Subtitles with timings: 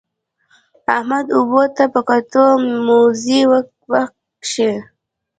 [0.95, 2.43] احمد اوبو ته په کتو؛
[2.85, 4.71] موزې وکښې.